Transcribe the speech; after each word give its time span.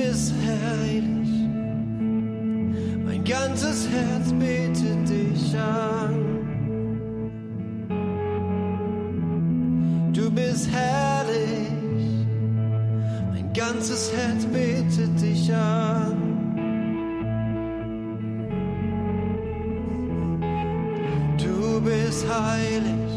bist 0.00 0.32
herrlich. 0.44 1.30
Mein 3.04 3.24
ganzes 3.24 3.88
Herz 3.88 4.32
betet 4.32 5.08
dich 5.08 5.58
an. 5.58 6.14
Du 10.12 10.30
bist 10.30 10.70
herrlich. 10.70 12.26
Mein 13.32 13.52
ganzes 13.52 14.12
Herz 14.14 14.44
betet 14.46 15.20
dich 15.20 15.52
an. 15.54 16.16
Du 21.38 21.80
bist 21.80 22.26
heilig 22.28 23.09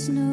there's 0.00 0.08
no 0.08 0.29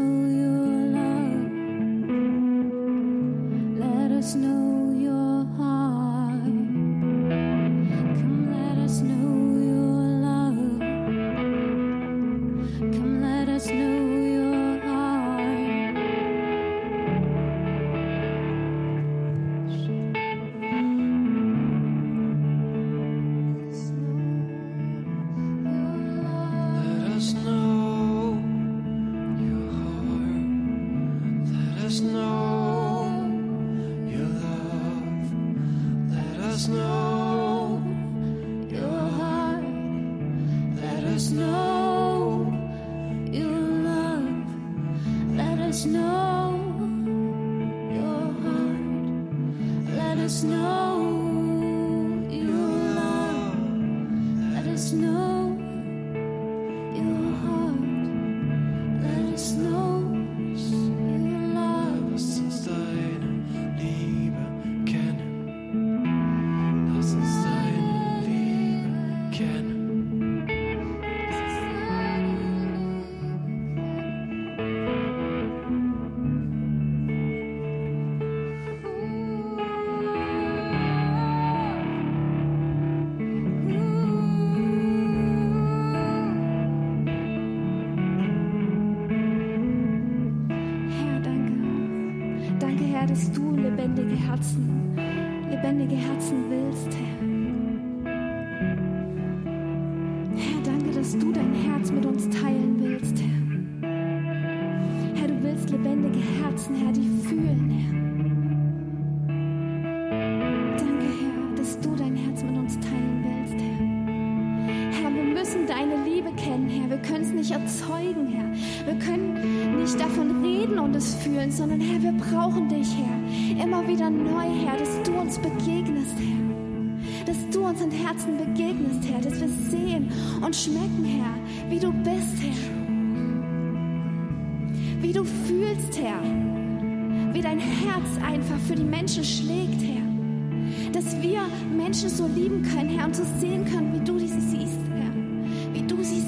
können, 142.78 142.90
Herr, 142.90 143.06
und 143.06 143.16
zu 143.16 143.26
sehen 143.40 143.66
können, 143.66 143.92
wie 143.94 144.06
du 144.06 144.20
sie 144.20 144.28
siehst, 144.28 144.78
Herr, 144.94 145.74
wie 145.74 145.82
du 145.82 146.04
sie 146.04 146.27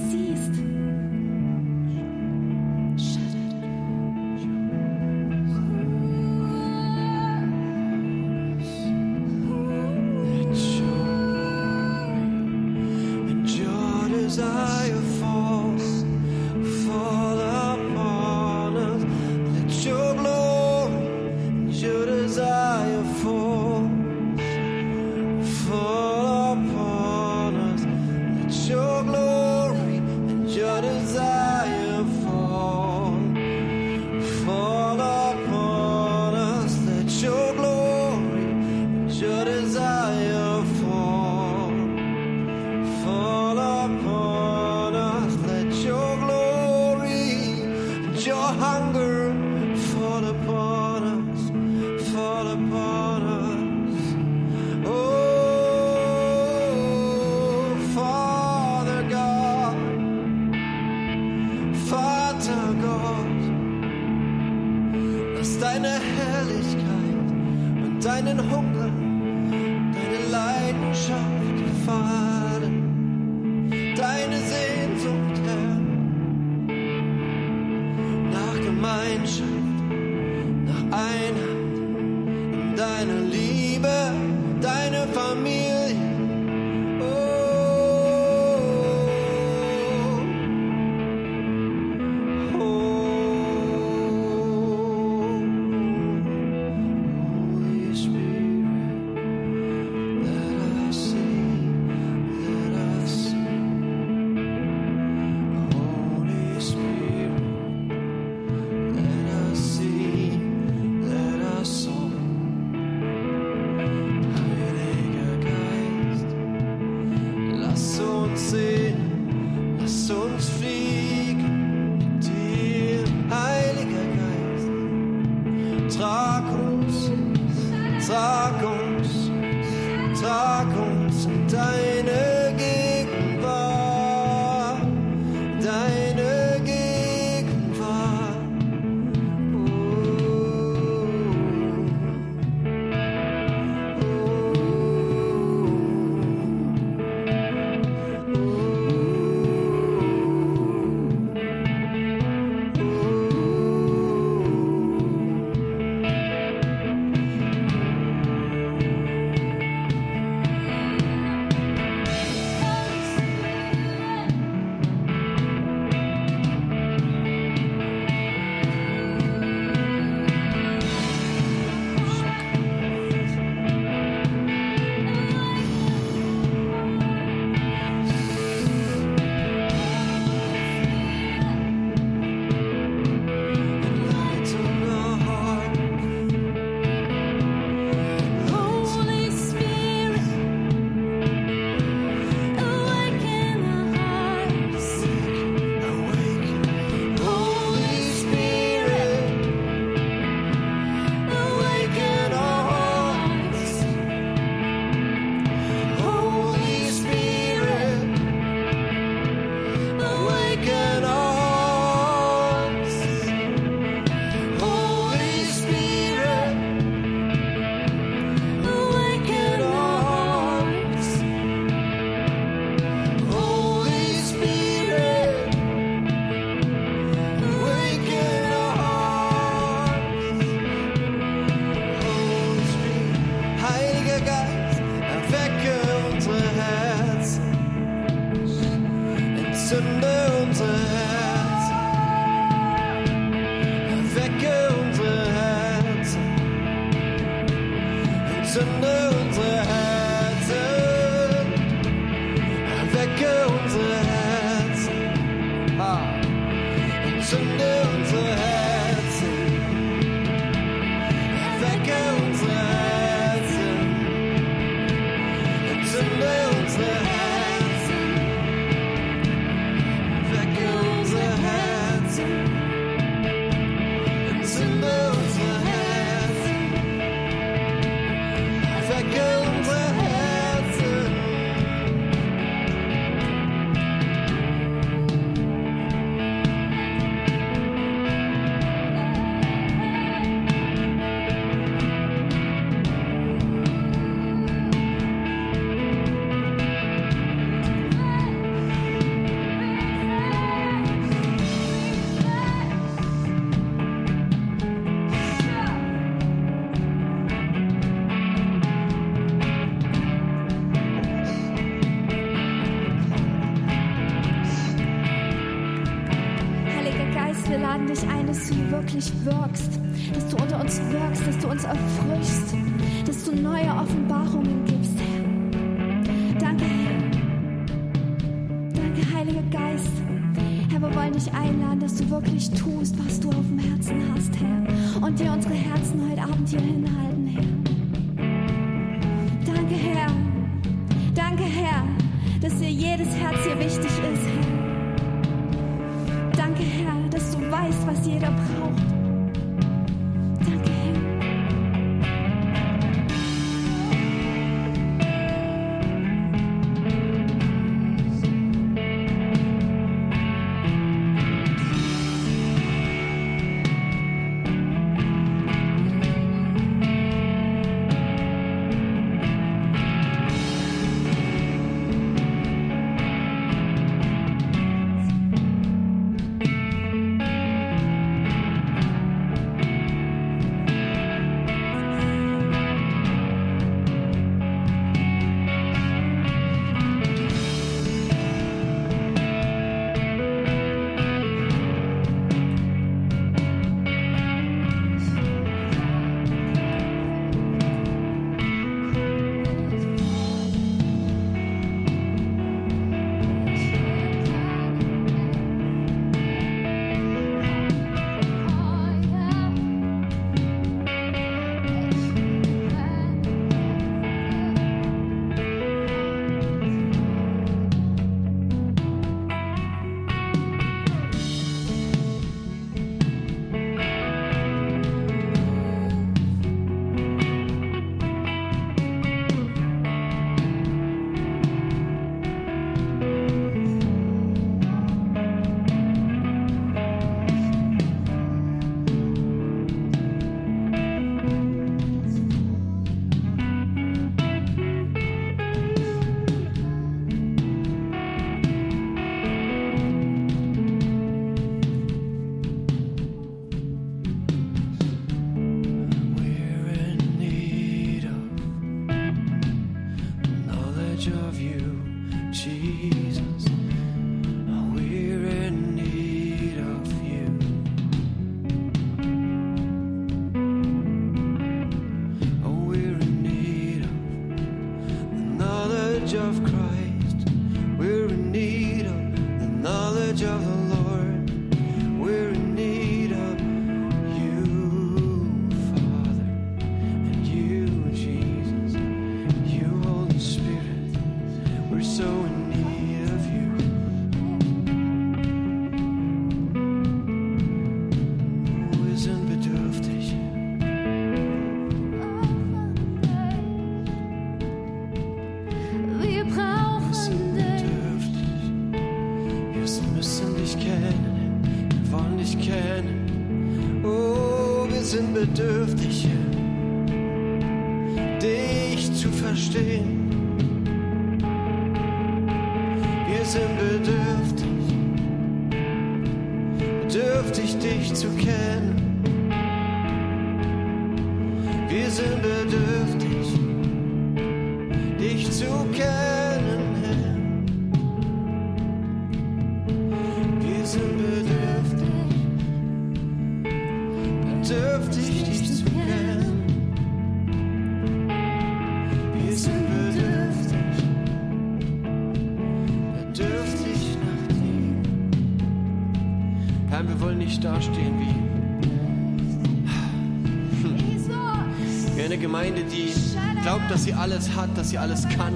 alles 564.11 564.35
hat, 564.35 564.57
dass 564.57 564.71
sie 564.71 564.77
alles 564.79 565.07
kann, 565.09 565.35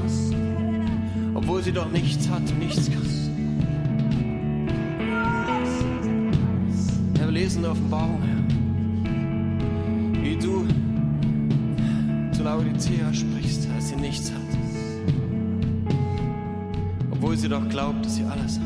obwohl 1.35 1.61
sie 1.61 1.71
doch 1.71 1.91
nichts 1.91 2.27
hat 2.27 2.41
nichts 2.57 2.89
kann. 2.89 3.03
Herr, 7.15 7.27
wir 7.27 7.33
lesen 7.33 7.63
Offenbarung, 7.65 8.19
Herr, 8.23 8.41
wie 10.23 10.35
du 10.37 10.65
zu 12.31 12.41
Laodicea 12.41 13.13
sprichst, 13.13 13.67
als 13.75 13.89
sie 13.89 13.95
nichts 13.95 14.31
hat. 14.31 14.39
Obwohl 17.11 17.37
sie 17.37 17.49
doch 17.49 17.69
glaubt, 17.69 18.03
dass 18.03 18.15
sie 18.15 18.23
alles 18.23 18.59
hat. 18.59 18.65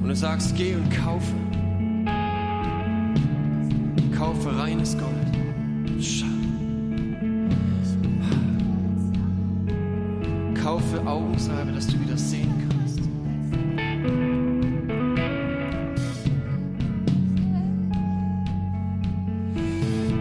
Und 0.00 0.08
du 0.08 0.14
sagst, 0.14 0.54
geh 0.54 0.76
und 0.76 0.88
kaufe. 0.90 1.43
Kaufe 4.44 4.58
reines 4.58 4.94
Gold. 4.98 5.14
Kaufe 10.62 11.06
Augensalbe, 11.06 11.72
dass 11.72 11.86
du 11.86 11.98
wieder 11.98 12.18
sehen 12.18 12.52
kannst. 12.68 13.00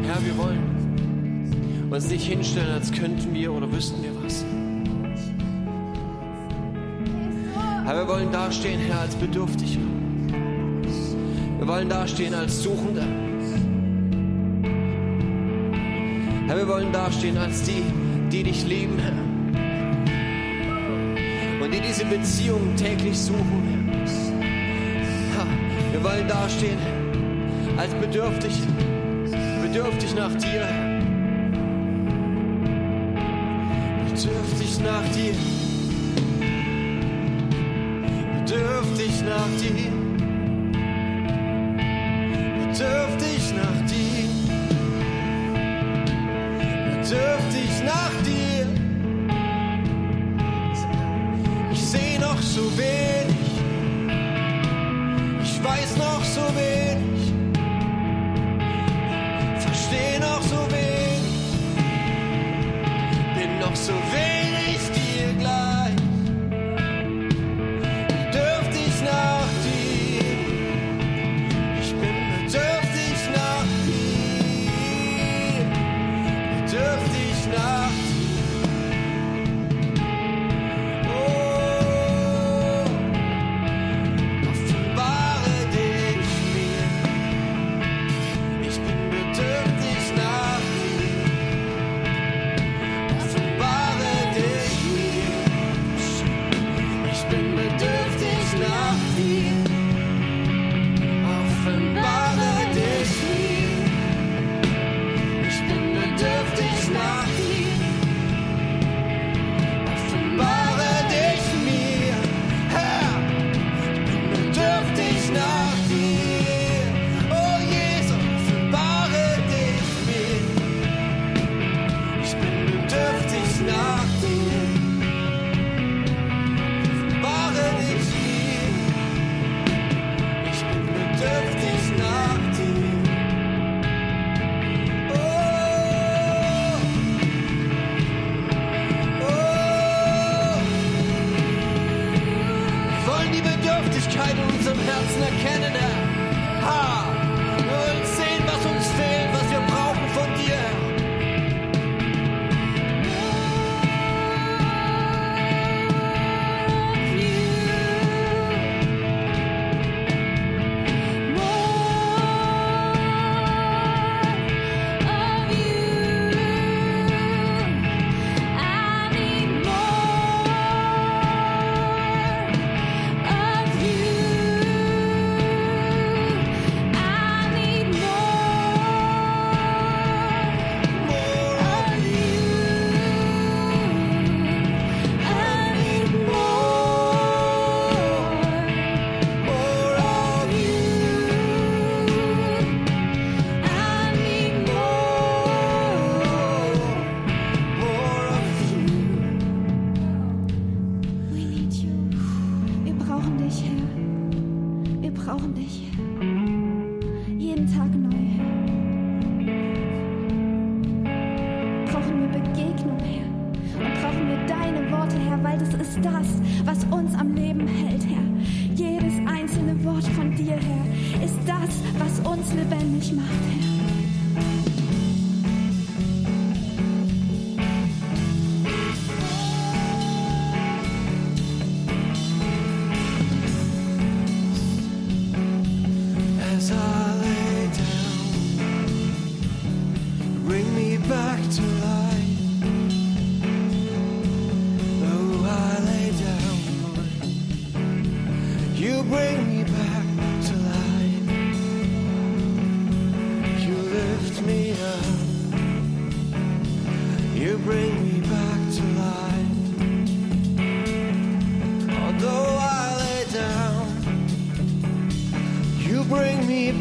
Herr, 0.06 0.26
wir 0.26 0.38
wollen 0.38 1.90
uns 1.92 2.10
nicht 2.10 2.26
hinstellen, 2.26 2.72
als 2.72 2.94
könnten 2.94 3.34
wir 3.34 3.52
oder 3.52 3.70
wüssten 3.70 4.02
wir 4.04 4.12
was. 4.24 4.46
Herr, 7.84 7.98
wir 7.98 8.08
wollen 8.08 8.32
dastehen, 8.32 8.80
Herr, 8.80 9.02
als 9.02 9.16
Bedürftige. 9.16 9.82
Wir 11.58 11.68
wollen 11.68 11.90
dastehen 11.90 12.34
als 12.34 12.64
Suchende. 12.64 13.33
Herr, 16.54 16.60
wir 16.60 16.68
wollen 16.68 16.91
dastehen 16.91 17.36
als 17.36 17.64
die, 17.64 17.84
die 18.32 18.43
dich 18.43 18.64
lieben, 18.68 18.99
Herr. 18.99 19.18
Und 21.64 21.74
die 21.74 21.80
diese 21.80 22.06
Beziehung 22.06 22.76
täglich 22.76 23.18
suchen, 23.18 23.89
Herr. 25.36 25.47
Wir 25.91 26.04
wollen 26.04 26.28
dastehen 26.28 26.78
als 27.76 27.91
Bedürftig, 27.95 28.54
bedürftig 29.64 30.14
nach 30.14 30.36
dir. 30.36 30.68
Bedürftig 34.06 34.80
nach 34.82 35.10
dir. 35.10 35.34
Bedürftig 38.45 39.24
nach 39.26 39.49
dir. 39.60 40.03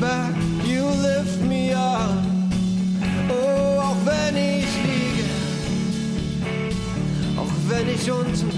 back, 0.02 0.34
you 0.64 0.84
lift 0.84 1.40
me 1.42 1.72
up. 1.72 2.10
Oh, 3.30 3.78
auch 3.86 4.00
wenn 4.04 4.36
ich 4.36 4.70
liege, 4.88 5.28
auch 7.38 7.54
wenn 7.68 7.88
ich 7.88 8.10
unten 8.10 8.51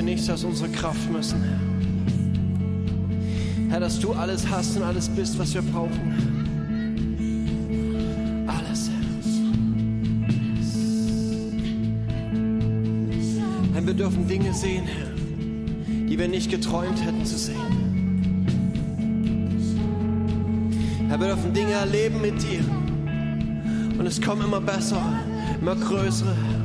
wir 0.00 0.14
nichts 0.14 0.30
aus 0.30 0.44
unserer 0.44 0.68
Kraft 0.68 1.10
müssen, 1.12 1.42
Herr. 1.42 1.60
Herr, 3.68 3.80
dass 3.80 4.00
du 4.00 4.14
alles 4.14 4.48
hast 4.48 4.74
und 4.78 4.82
alles 4.82 5.10
bist, 5.10 5.38
was 5.38 5.52
wir 5.52 5.60
brauchen. 5.60 6.16
Alles, 8.46 8.88
Herr. 8.88 8.96
Herr, 13.74 13.86
wir 13.86 13.92
dürfen 13.92 14.26
Dinge 14.26 14.54
sehen, 14.54 14.84
Herr, 14.86 15.10
die 16.08 16.18
wir 16.18 16.28
nicht 16.28 16.50
geträumt 16.50 17.04
hätten 17.04 17.26
zu 17.26 17.36
sehen. 17.36 18.46
Herr, 21.08 21.20
wir 21.20 21.26
dürfen 21.26 21.52
Dinge 21.52 21.72
erleben 21.72 22.22
mit 22.22 22.40
dir. 22.42 22.64
Und 23.98 24.06
es 24.06 24.18
kommen 24.18 24.46
immer 24.46 24.62
bessere, 24.62 25.18
immer 25.60 25.76
größere. 25.76 26.34
Herr, 26.34 26.59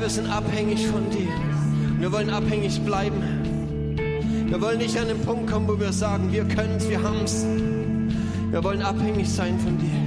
wir 0.00 0.10
sind 0.10 0.28
abhängig 0.28 0.86
von 0.86 1.08
dir. 1.10 1.28
Wir 1.98 2.12
wollen 2.12 2.30
abhängig 2.30 2.80
bleiben. 2.80 3.22
Wir 4.46 4.60
wollen 4.60 4.78
nicht 4.78 4.98
an 4.98 5.08
den 5.08 5.20
Punkt 5.20 5.50
kommen, 5.50 5.66
wo 5.68 5.78
wir 5.78 5.92
sagen, 5.92 6.32
wir 6.32 6.44
können 6.44 6.76
es, 6.76 6.88
wir 6.88 7.02
haben 7.02 7.24
es. 7.24 7.46
Wir 8.50 8.62
wollen 8.62 8.82
abhängig 8.82 9.28
sein 9.28 9.58
von 9.58 9.78
dir. 9.78 10.06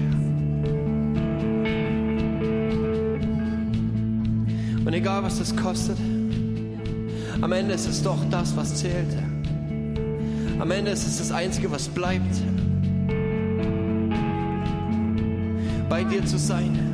Und 4.85 4.93
egal, 4.93 5.23
was 5.23 5.39
das 5.39 5.55
kostet, 5.55 5.97
am 7.41 7.51
Ende 7.51 7.73
ist 7.73 7.87
es 7.87 8.03
doch 8.03 8.23
das, 8.29 8.55
was 8.55 8.75
zählt. 8.75 9.15
Am 10.59 10.71
Ende 10.71 10.91
ist 10.91 11.07
es 11.07 11.17
das 11.17 11.31
Einzige, 11.31 11.71
was 11.71 11.87
bleibt. 11.87 12.41
Bei 15.89 16.03
dir 16.03 16.25
zu 16.25 16.37
sein, 16.37 16.88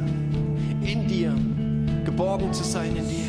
geborgen 2.16 2.54
zu 2.54 2.64
sein 2.64 2.96
in 2.96 3.10
dir. 3.10 3.25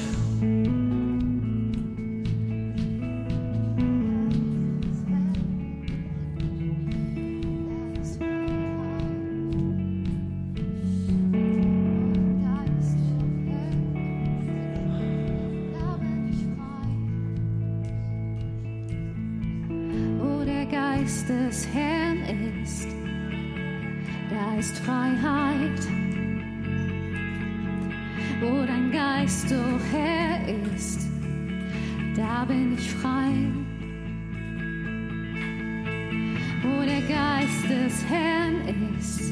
is. 38.69 39.26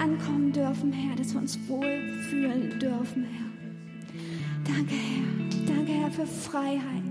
Ankommen 0.00 0.52
dürfen, 0.52 0.92
Herr, 0.92 1.16
dass 1.16 1.34
wir 1.34 1.40
uns 1.40 1.58
wohlfühlen 1.68 2.78
dürfen, 2.80 3.24
Herr. 3.24 4.74
Danke, 4.74 4.94
Herr. 4.94 5.74
Danke, 5.74 5.92
Herr, 5.92 6.10
für 6.10 6.26
Freiheit. 6.26 7.02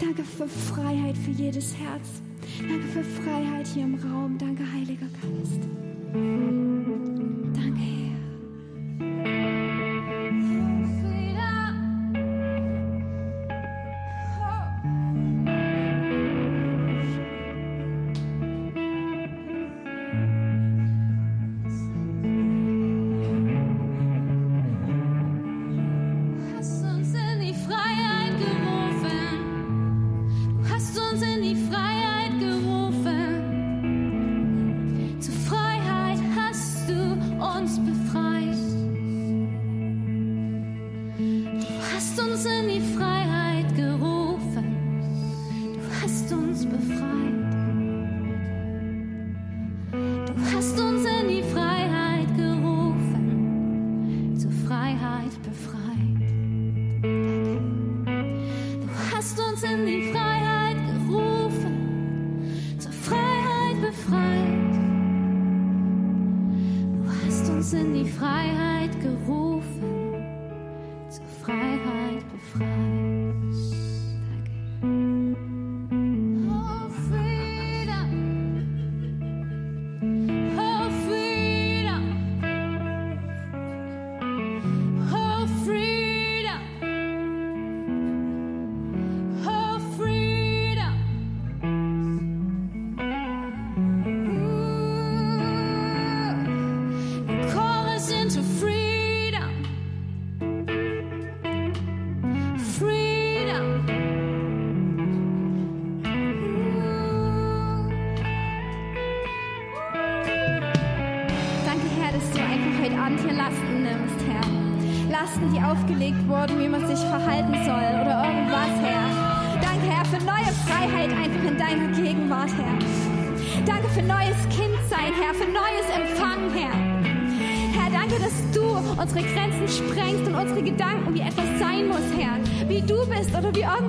Danke 0.00 0.24
für 0.24 0.48
Freiheit 0.48 1.16
für 1.16 1.30
jedes 1.30 1.76
Herz. 1.76 2.22
Danke 2.58 2.86
für 2.88 3.04
Freiheit 3.04 3.66
hier 3.68 3.84
im 3.84 3.94
Raum. 3.94 4.36
Danke, 4.38 4.64
Heiliger 4.72 5.06
Geist. 5.22 5.79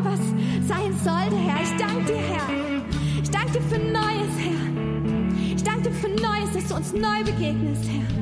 was 0.04 0.20
sein 0.68 0.94
sollte, 1.04 1.36
Herr. 1.38 1.62
Ich 1.62 1.78
danke 1.78 2.06
dir, 2.06 2.18
Herr. 2.18 2.82
Ich 3.22 3.30
danke 3.30 3.52
dir 3.54 3.62
für 3.62 3.80
Neues, 3.80 4.34
Herr. 4.38 5.56
Ich 5.56 5.64
danke 5.64 5.90
dir 5.90 5.92
für 5.92 6.10
Neues, 6.10 6.54
dass 6.54 6.68
du 6.68 6.76
uns 6.76 6.94
neu 6.94 7.24
begegnest, 7.24 7.90
Herr. 7.90 8.21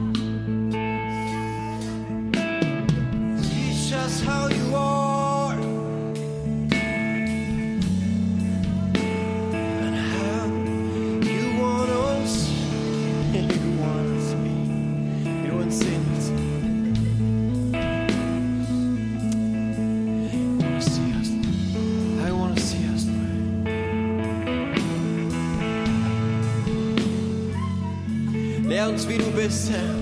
uns, 29.00 29.08
wie 29.08 29.18
du 29.18 29.32
bist, 29.32 29.72
Herr. 29.72 29.96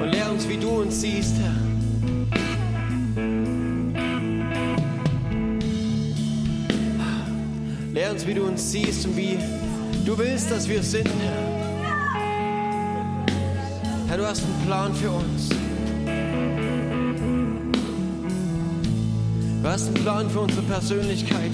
Und 0.00 0.10
lehr 0.10 0.30
uns, 0.30 0.48
wie 0.48 0.56
du 0.56 0.68
uns 0.68 1.00
siehst, 1.00 1.34
Herr. 1.36 1.54
Lehr 7.92 8.12
uns, 8.12 8.26
wie 8.26 8.34
du 8.34 8.44
uns 8.44 8.72
siehst 8.72 9.04
und 9.04 9.16
wie 9.16 9.38
du 10.06 10.16
willst, 10.16 10.50
dass 10.50 10.66
wir 10.68 10.82
sind, 10.82 11.10
Herr. 11.20 12.16
Herr, 14.08 14.16
du 14.16 14.26
hast 14.26 14.42
einen 14.44 14.66
Plan 14.66 14.94
für 14.94 15.10
uns. 15.10 15.50
Du 19.62 19.68
hast 19.68 19.86
einen 19.86 19.94
Plan 20.02 20.30
für 20.30 20.40
unsere 20.40 20.62
Persönlichkeit. 20.62 21.52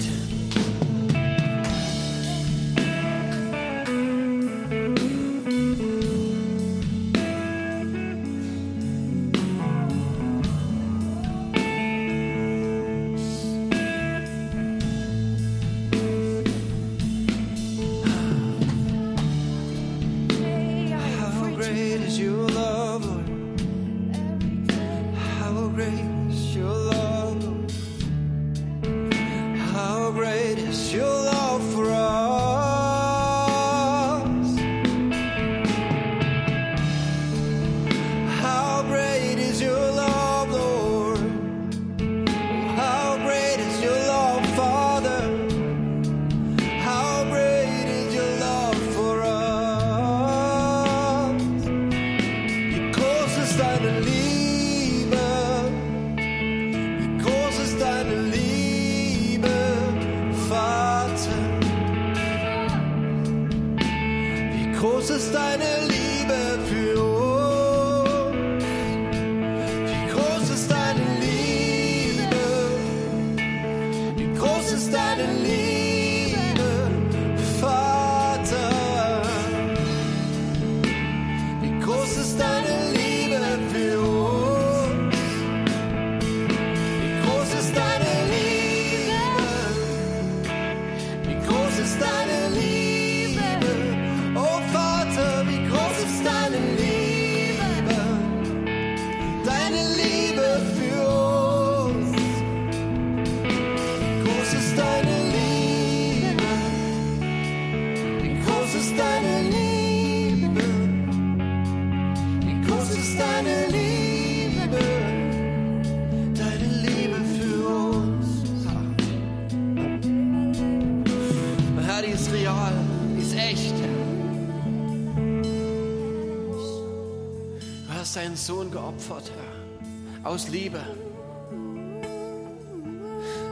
geopfert, 128.89 129.31
Herr, 129.35 130.31
aus 130.31 130.49
Liebe. 130.49 130.81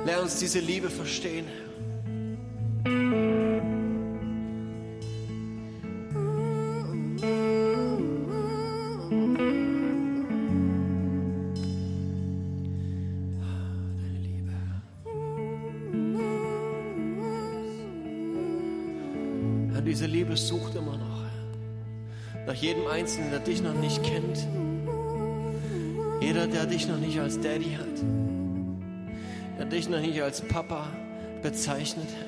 Lern 0.06 0.24
uns 0.24 0.38
diese 0.38 0.60
Liebe 0.60 0.90
verstehen, 0.90 1.46
Herr. 1.46 1.68
Ah, 19.76 19.82
diese 19.82 20.06
Liebe 20.08 20.36
sucht 20.36 20.76
immer 20.76 20.98
noch. 20.98 21.18
Nach 22.48 22.54
jedem 22.54 22.88
Einzelnen, 22.88 23.30
der 23.30 23.40
dich 23.40 23.62
noch 23.62 23.74
nicht 23.74 24.02
kennt 24.04 24.07
jemand, 26.48 26.54
der 26.54 26.66
dich 26.66 26.88
noch 26.88 26.98
nicht 26.98 27.20
als 27.20 27.40
Daddy 27.40 27.78
hat, 27.78 28.04
der 29.58 29.66
dich 29.66 29.90
noch 29.90 30.00
nicht 30.00 30.22
als 30.22 30.42
Papa 30.42 30.88
bezeichnet, 31.42 32.08
hat. 32.08 32.27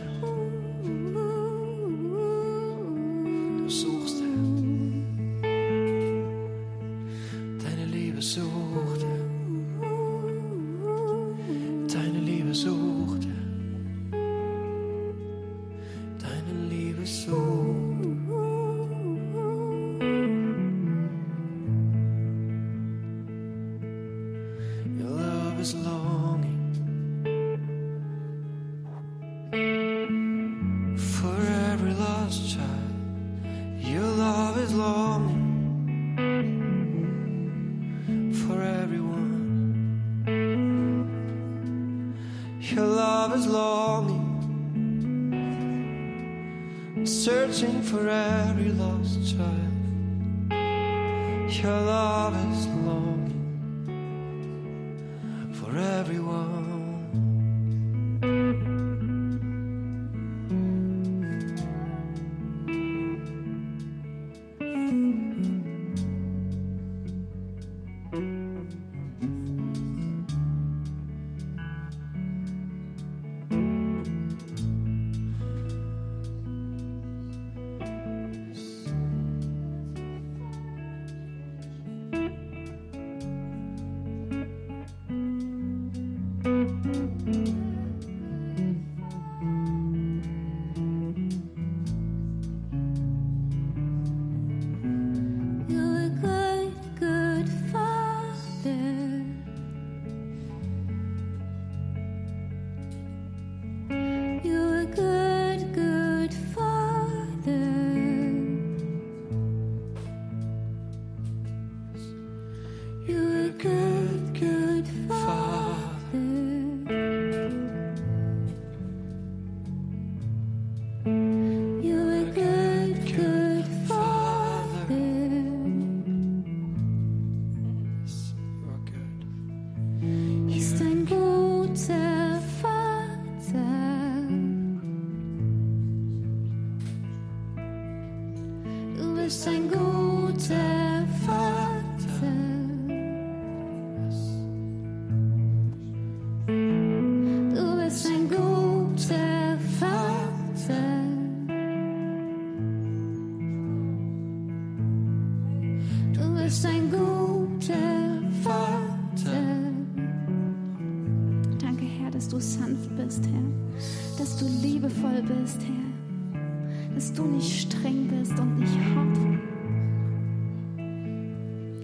Du 164.39 164.47
liebevoll 164.47 165.21
bist, 165.21 165.61
Herr. 165.61 166.93
Dass 166.95 167.11
du 167.13 167.23
nicht 167.23 167.61
streng 167.61 168.07
bist 168.07 168.39
und 168.39 168.59
nicht 168.59 168.77
hart. 168.95 169.17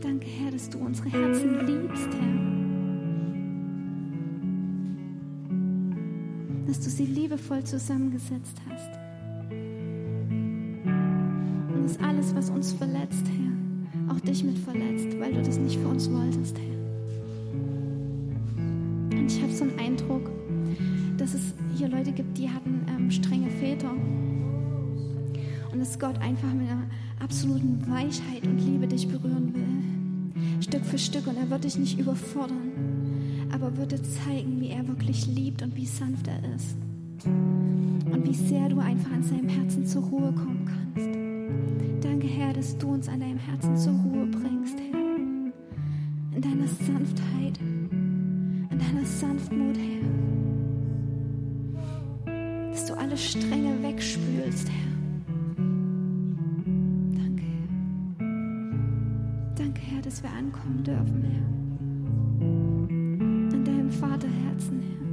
Danke, 0.01 0.27
Herr, 0.27 0.51
dass 0.51 0.69
du 0.69 0.77
unsere 0.79 1.09
Herzen 1.09 1.65
liebst, 1.65 2.07
Herr. 2.13 2.35
Dass 6.67 6.79
du 6.79 6.89
sie 6.89 7.05
liebevoll 7.05 7.63
zusammengesetzt 7.63 8.61
hast. 8.69 8.91
Und 11.73 11.83
dass 11.83 11.99
alles, 11.99 12.33
was 12.35 12.49
uns 12.49 12.71
verletzt, 12.73 13.25
Herr, 13.27 14.13
auch 14.15 14.19
dich 14.21 14.43
mit 14.43 14.57
verletzt, 14.59 15.19
weil 15.19 15.33
du 15.33 15.41
das 15.41 15.57
nicht 15.57 15.77
für 15.79 15.87
uns 15.87 16.09
wolltest, 16.11 16.57
Herr. 16.57 16.75
Und 19.17 19.31
ich 19.31 19.41
habe 19.41 19.51
so 19.51 19.63
einen 19.63 19.79
Eindruck, 19.79 20.34
gibt, 22.15 22.37
die 22.37 22.49
hatten 22.49 22.85
ähm, 22.89 23.11
strenge 23.11 23.49
Väter. 23.49 23.91
Und 25.71 25.79
dass 25.79 25.99
Gott 25.99 26.17
einfach 26.19 26.53
mit 26.53 26.69
einer 26.69 26.87
absoluten 27.19 27.85
Weichheit 27.89 28.47
und 28.47 28.59
Liebe 28.59 28.87
dich 28.87 29.07
berühren 29.07 29.53
will. 29.53 30.61
Stück 30.61 30.85
für 30.85 30.97
Stück. 30.97 31.27
Und 31.27 31.37
er 31.37 31.49
wird 31.49 31.63
dich 31.63 31.77
nicht 31.77 31.99
überfordern, 31.99 32.71
aber 33.51 33.75
wird 33.77 33.91
dir 33.91 34.01
zeigen, 34.03 34.59
wie 34.59 34.69
er 34.69 34.87
wirklich 34.87 35.27
liebt 35.27 35.61
und 35.61 35.75
wie 35.75 35.85
sanft 35.85 36.27
er 36.27 36.39
ist. 36.55 36.75
Und 37.25 38.23
wie 38.25 38.33
sehr 38.33 38.69
du 38.69 38.79
einfach 38.79 39.11
an 39.11 39.23
seinem 39.23 39.49
Herzen 39.49 39.85
zur 39.85 40.03
Ruhe 40.03 40.31
kommen 40.31 40.65
kannst. 40.65 42.05
Danke, 42.05 42.27
Herr, 42.27 42.53
dass 42.53 42.77
du 42.77 42.87
uns 42.87 43.07
an 43.07 43.19
deinem 43.19 43.39
Herzen 43.39 43.75
zur 43.77 43.93
Ruhe 43.93 44.27
bringst, 44.27 44.77
Herr. 44.79 45.15
In 46.35 46.41
deiner 46.41 46.67
Sanftheit, 46.67 47.59
in 47.59 48.69
deiner 48.69 49.05
Sanftmut, 49.05 49.77
Herr. 49.77 50.04
Alle 53.15 53.23
Stränge 53.23 53.81
wegspülst, 53.81 54.67
Herr. 54.69 54.91
Danke, 57.15 57.43
Herr. 58.17 58.25
Danke, 59.55 59.81
Herr, 59.81 60.01
dass 60.01 60.21
wir 60.21 60.29
ankommen 60.31 60.83
dürfen, 60.83 61.23
Herr. 61.23 61.45
An 63.53 63.63
deinem 63.63 63.89
Vaterherzen, 63.89 64.81
Herr. 64.81 65.04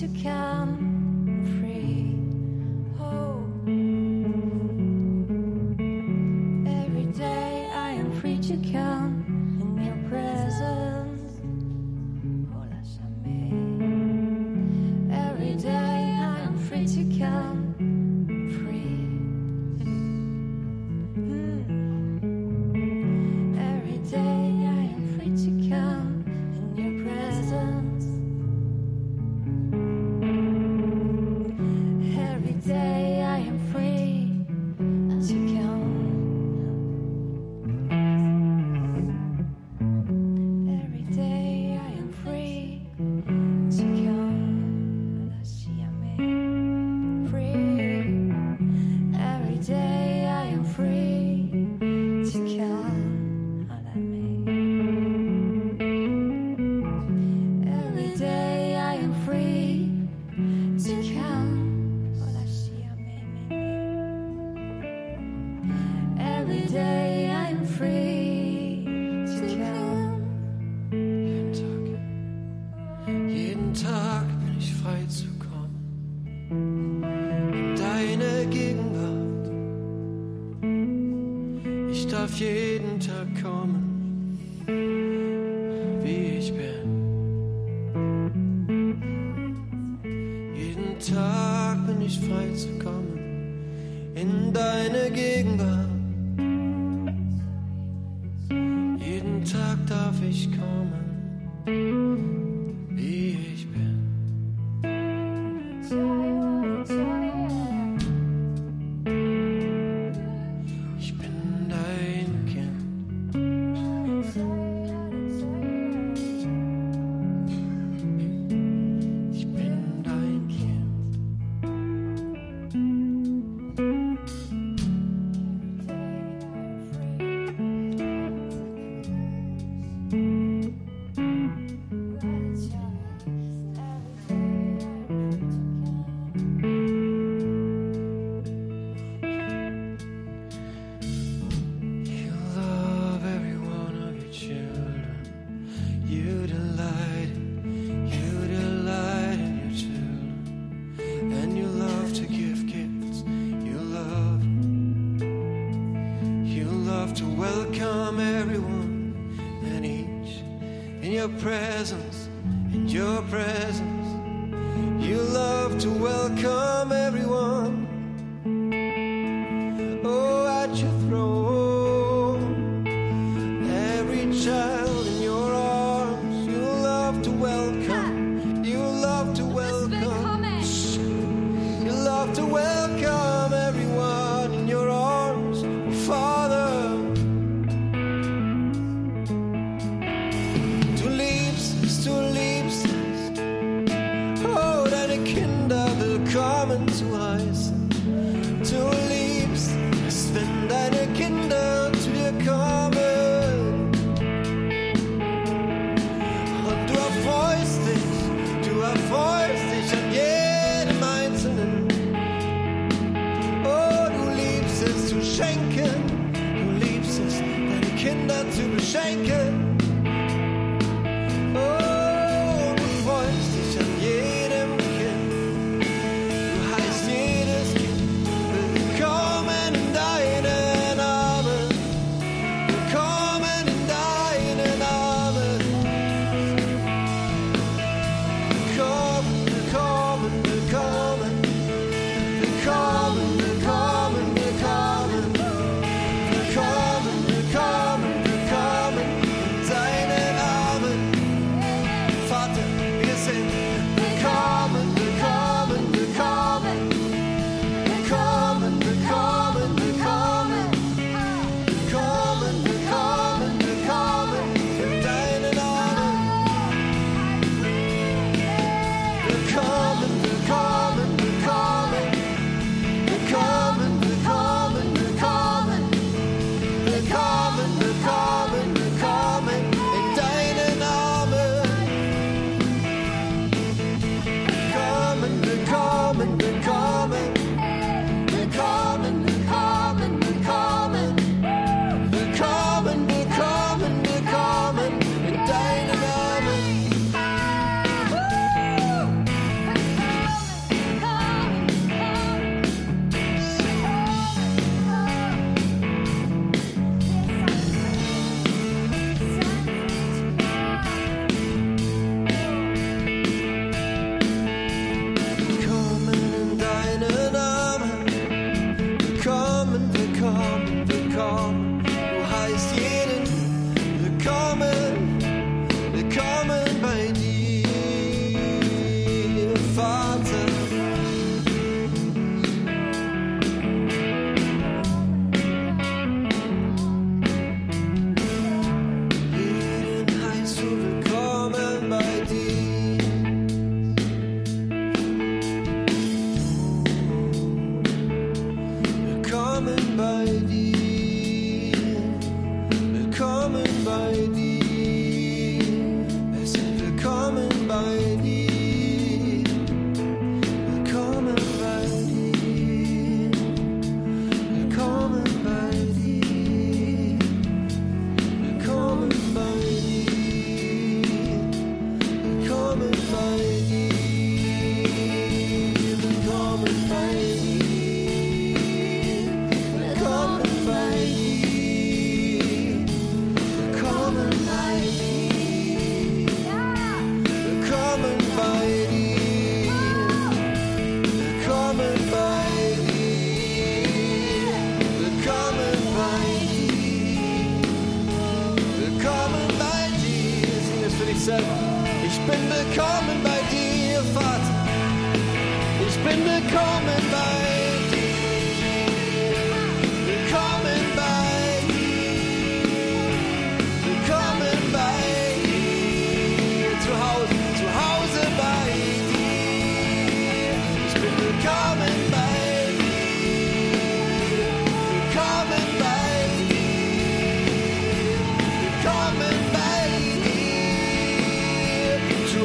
To 0.00 0.08
come 0.24 0.93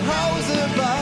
composable. 0.09 0.98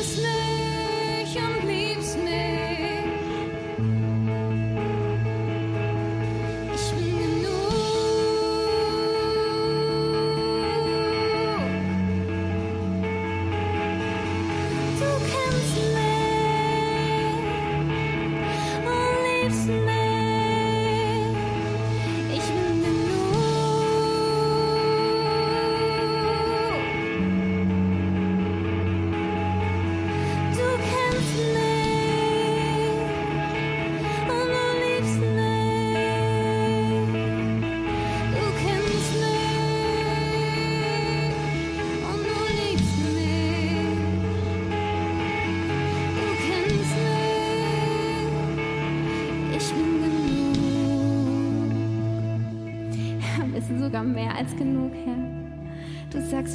Christmas. 0.00 0.39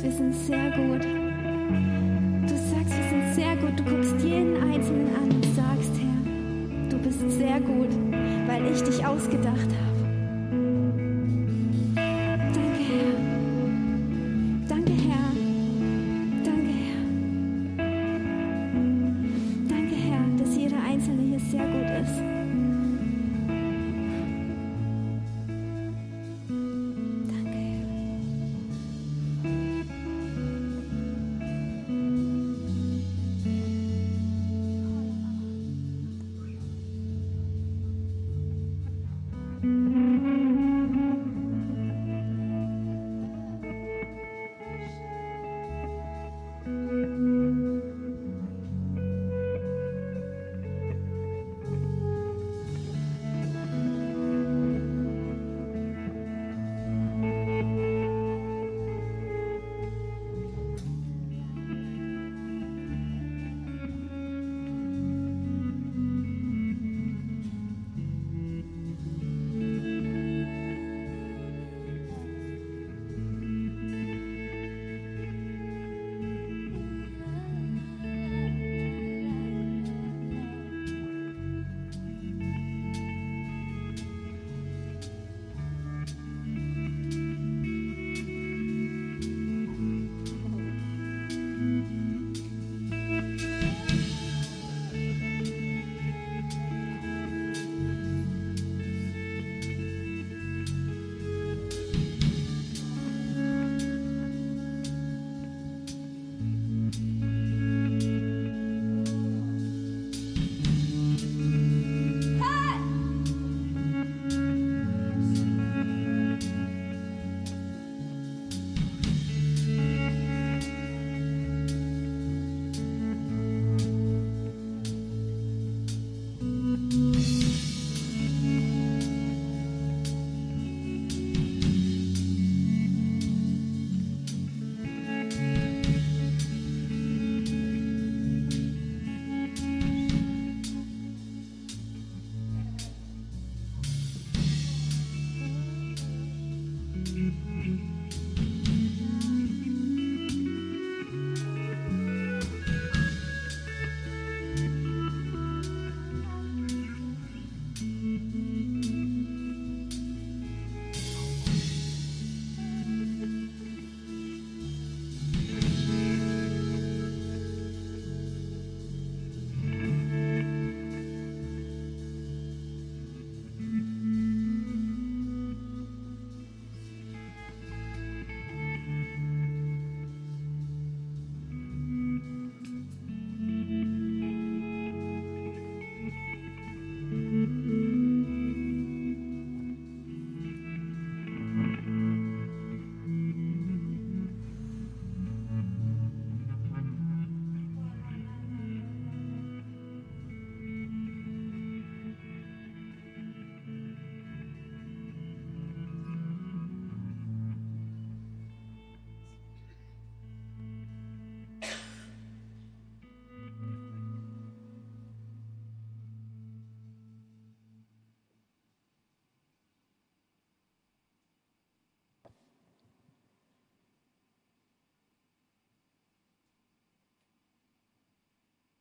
Wir 0.06 0.11
sind 0.11 0.36
sehr 0.36 0.69
gut. 0.69 1.03
Du 1.03 2.56
sagst, 2.56 2.95
wir 2.95 3.10
sind 3.10 3.34
sehr 3.34 3.56
gut. 3.56 3.80
Du 3.80 3.84
guckst 3.84 4.23
jeden 4.23 4.56
Einzelnen 4.61 5.15
an 5.15 5.32
und 5.32 5.44
sagst, 5.56 5.91
Herr, 5.98 6.90
du 6.91 6.98
bist 6.99 7.19
sehr 7.32 7.60
gut, 7.60 7.90
weil 8.45 8.72
ich 8.72 8.84
dich 8.84 9.03
ausgedacht 9.03 9.57
habe 9.57 9.74